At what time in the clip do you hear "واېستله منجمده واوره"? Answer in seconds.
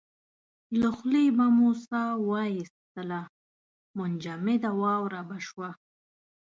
2.29-5.21